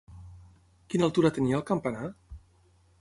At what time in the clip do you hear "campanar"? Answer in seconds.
1.71-2.11